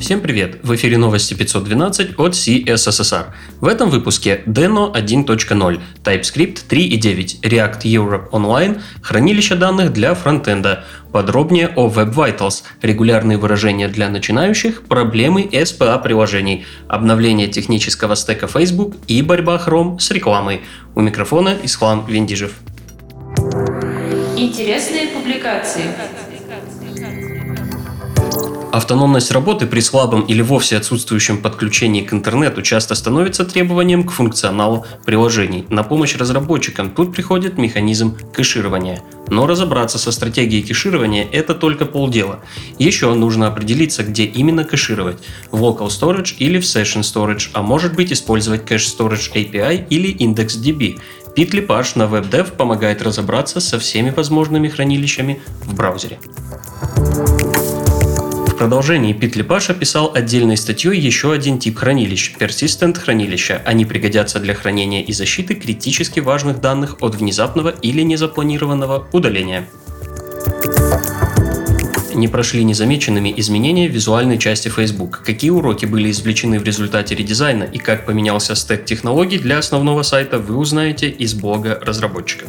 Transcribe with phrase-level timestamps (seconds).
[0.00, 0.60] Всем привет!
[0.62, 3.26] В эфире новости 512 от CSSR.
[3.60, 10.84] В этом выпуске Deno 1.0, TypeScript 3.9, React Europe Online, хранилище данных для фронтенда.
[11.12, 18.94] Подробнее о Web Vitals, регулярные выражения для начинающих, проблемы SPA приложений, обновление технического стека Facebook
[19.06, 20.62] и борьба Chrome с рекламой.
[20.94, 22.54] У микрофона Ислам Вендижев.
[24.34, 25.84] Интересные публикации.
[28.72, 34.86] Автономность работы при слабом или вовсе отсутствующем подключении к интернету часто становится требованием к функционалу
[35.04, 35.66] приложений.
[35.70, 39.02] На помощь разработчикам тут приходит механизм кэширования.
[39.28, 42.40] Но разобраться со стратегией кэширования– это только полдела.
[42.78, 45.18] Еще нужно определиться, где именно кэшировать–
[45.50, 50.14] в Local Storage или в Session Storage, а может быть использовать Cache Storage API или
[50.16, 51.00] IndexedDB.
[51.36, 56.18] PitLipage на WebDev помогает разобраться со всеми возможными хранилищами в браузере
[58.60, 63.62] продолжении Питлипаш описал отдельной статьей еще один тип хранилищ– persistent хранилища.
[63.64, 69.66] Они пригодятся для хранения и защиты критически важных данных от внезапного или незапланированного удаления.
[72.14, 75.22] Не прошли незамеченными изменения в визуальной части Facebook.
[75.24, 80.38] Какие уроки были извлечены в результате редизайна и как поменялся стек технологий для основного сайта,
[80.38, 82.44] вы узнаете из блога разработчика.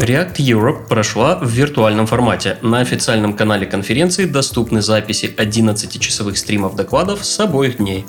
[0.00, 2.58] React Europe прошла в виртуальном формате.
[2.62, 8.04] На официальном канале конференции доступны записи 11-часовых стримов докладов с обоих дней.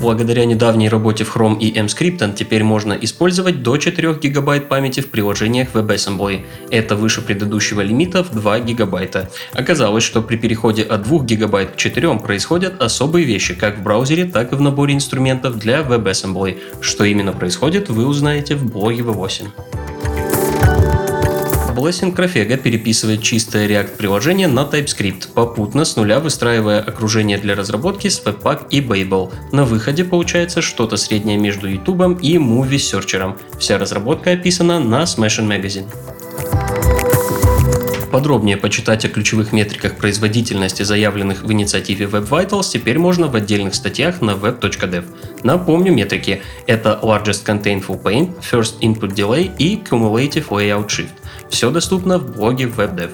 [0.00, 5.10] Благодаря недавней работе в Chrome и MScripten теперь можно использовать до 4 гигабайт памяти в
[5.10, 6.44] приложениях WebAssembly.
[6.70, 9.30] Это выше предыдущего лимита в 2 гигабайта.
[9.52, 14.26] Оказалось, что при переходе от 2 гигабайт к 4 происходят особые вещи как в браузере,
[14.26, 16.58] так и в наборе инструментов для WebAssembly.
[16.80, 19.85] Что именно происходит, вы узнаете в блоге V8.
[21.86, 28.20] Blessing Craftega переписывает чистое React-приложение на TypeScript, попутно с нуля выстраивая окружение для разработки с
[28.24, 29.32] Webpack и Babel.
[29.52, 33.38] На выходе получается что-то среднее между YouTube и Movie Searcher.
[33.60, 35.86] Вся разработка описана на Smashing Magazine.
[38.16, 43.74] Подробнее почитать о ключевых метриках производительности, заявленных в инициативе Web Vitals, теперь можно в отдельных
[43.74, 45.04] статьях на web.dev.
[45.42, 46.40] Напомню метрики.
[46.66, 51.10] Это Largest Contentful Paint, First Input Delay и Cumulative Layout Shift.
[51.50, 53.10] Все доступно в блоге WebDev.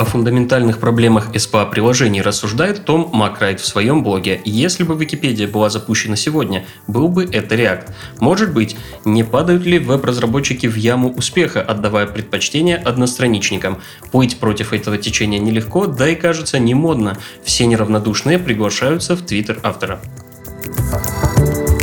[0.00, 4.40] О фундаментальных проблемах SPA-приложений рассуждает Том Макрайт в своем блоге.
[4.46, 7.90] Если бы Википедия была запущена сегодня, был бы это React.
[8.18, 13.76] Может быть, не падают ли веб-разработчики в яму успеха, отдавая предпочтение одностраничникам?
[14.10, 17.18] Плыть против этого течения нелегко, да и кажется не модно.
[17.44, 20.00] Все неравнодушные приглашаются в твиттер автора.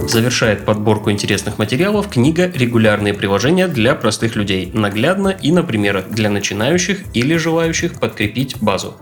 [0.08, 4.72] Завершает подборку интересных материалов книга «Регулярные приложения для простых людей».
[4.74, 8.96] Наглядно и на примерах для начинающих или желающих подкрепить базу.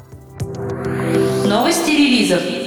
[1.45, 2.64] Новости релизов.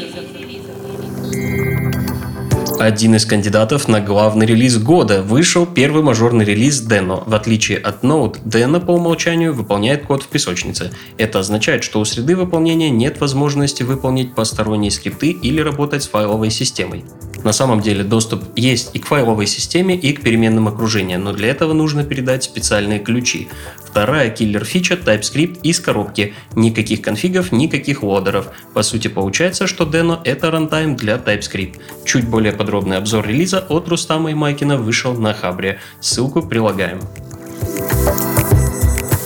[2.79, 7.29] Один из кандидатов на главный релиз года вышел первый мажорный релиз Deno.
[7.29, 10.93] В отличие от Node, Deno по умолчанию выполняет код в песочнице.
[11.17, 16.51] Это означает, что у среды выполнения нет возможности выполнить посторонние скрипты или работать с файловой
[16.51, 17.05] системой.
[17.43, 21.49] На самом деле доступ есть и к файловой системе, и к переменным окружениям, но для
[21.49, 23.49] этого нужно передать специальные ключи.
[23.91, 26.35] Вторая киллер-фича TypeScript из коробки.
[26.55, 28.49] Никаких конфигов, никаких лодеров.
[28.75, 31.81] По сути получается, что Deno это рантайм для TypeScript.
[32.05, 35.81] Чуть более подробный обзор релиза от Рустама и Майкина вышел на Хабре.
[36.01, 37.01] Ссылку прилагаем.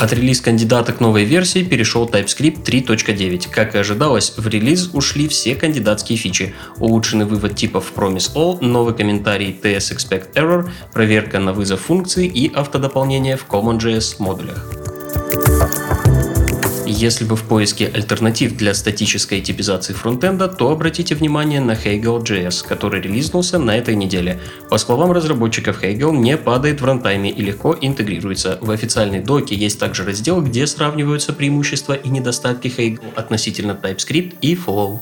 [0.03, 3.49] От релиз кандидата к новой версии перешел TypeScript 3.9.
[3.49, 6.55] Как и ожидалось, в релиз ушли все кандидатские фичи.
[6.81, 12.53] Улучшенный вывод типов Promise All, новый комментарий TS Expect Error, проверка на вызов функции и
[12.53, 14.67] автодополнение в CommonJS модулях.
[16.94, 23.00] Если вы в поиске альтернатив для статической типизации фронтенда, то обратите внимание на Hagel.js, который
[23.00, 24.38] релизнулся на этой неделе.
[24.69, 28.58] По словам разработчиков, Hagel не падает в рантайме и легко интегрируется.
[28.60, 34.54] В официальной доке есть также раздел, где сравниваются преимущества и недостатки Hagel относительно TypeScript и
[34.54, 35.00] Flow.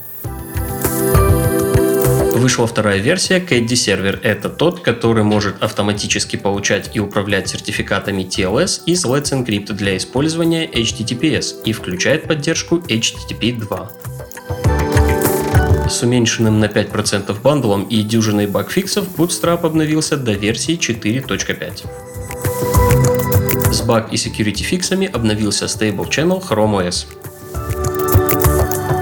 [2.41, 4.19] Вышла вторая версия Caddy Server.
[4.23, 10.65] Это тот, который может автоматически получать и управлять сертификатами TLS из Let's Encrypt для использования
[10.65, 13.91] HTTPS и включает поддержку HTTP 2
[15.87, 23.71] с уменьшенным на 5% бандлом и дюжиной багфиксов Bootstrap обновился до версии 4.5.
[23.71, 27.05] С баг и security фиксами обновился Stable Channel Chrome OS.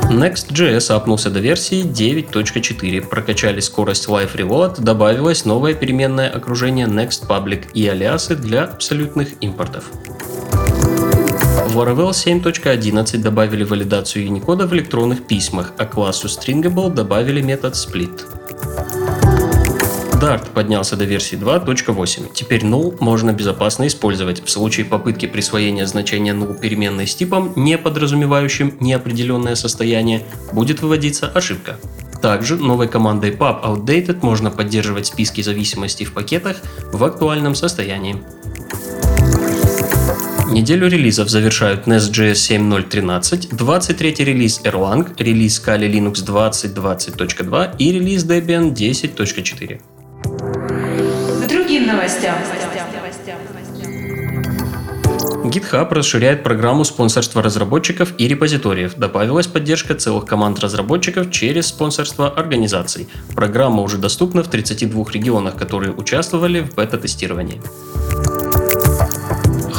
[0.09, 7.67] Next.js апнулся до версии 9.4, прокачали скорость Live Reload, добавилось новое переменное окружение Next Public
[7.75, 9.91] и алиасы для абсолютных импортов.
[11.67, 18.38] В Laravel 7.11 добавили валидацию Unicode в электронных письмах, а классу Stringable добавили метод split.
[20.19, 22.33] Dart поднялся до версии 2.8.
[22.33, 24.43] Теперь null можно безопасно использовать.
[24.43, 31.29] В случае попытки присвоения значения null переменной с типом, не подразумевающим неопределенное состояние, будет выводиться
[31.29, 31.77] ошибка.
[32.21, 36.57] Также новой командой pub outdated можно поддерживать списки зависимостей в пакетах
[36.91, 38.21] в актуальном состоянии.
[40.49, 48.73] Неделю релизов завершают Nest.js 7.0.13, 23 релиз Erlang, релиз Kali Linux 2020.2 и релиз Debian
[48.73, 49.79] 10.4.
[52.09, 52.35] Новостям.
[55.43, 58.95] GitHub расширяет программу спонсорства разработчиков и репозиториев.
[58.95, 63.07] Добавилась поддержка целых команд разработчиков через спонсорство организаций.
[63.35, 67.61] Программа уже доступна в 32 регионах, которые участвовали в бета-тестировании.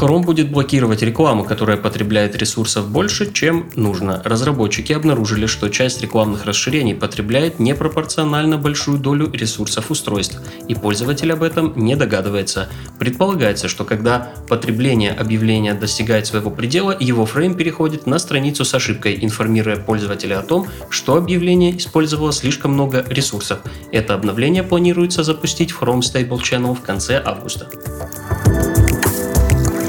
[0.01, 4.23] Chrome будет блокировать рекламу, которая потребляет ресурсов больше, чем нужно.
[4.25, 11.43] Разработчики обнаружили, что часть рекламных расширений потребляет непропорционально большую долю ресурсов устройств, и пользователь об
[11.43, 12.71] этом не догадывается.
[12.99, 19.19] Предполагается, что когда потребление объявления достигает своего предела, его фрейм переходит на страницу с ошибкой,
[19.21, 23.59] информируя пользователя о том, что объявление использовало слишком много ресурсов.
[23.93, 27.69] Это обновление планируется запустить в Chrome Stable Channel в конце августа.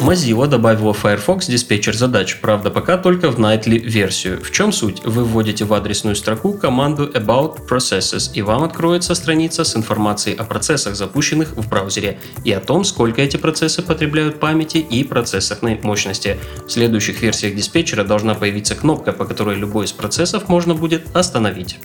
[0.01, 4.41] Mozilla добавила Firefox диспетчер задач, правда пока только в nightly версию.
[4.41, 5.03] В чем суть?
[5.05, 10.43] Вы вводите в адресную строку команду About Processes, и вам откроется страница с информацией о
[10.43, 16.39] процессах, запущенных в браузере, и о том, сколько эти процессы потребляют памяти и процессорной мощности.
[16.65, 21.77] В следующих версиях диспетчера должна появиться кнопка, по которой любой из процессов можно будет остановить.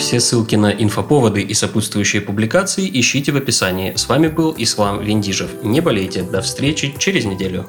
[0.00, 3.92] Все ссылки на инфоповоды и сопутствующие публикации ищите в описании.
[3.94, 5.62] С вами был Ислам Вендижев.
[5.62, 7.68] Не болейте, до встречи через неделю.